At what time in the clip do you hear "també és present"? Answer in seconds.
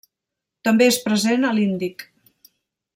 0.69-1.47